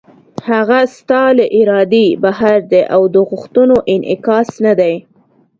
[0.49, 4.93] هغه ستا له ارادې بهر دی او د غوښتنو انعکاس نه دی.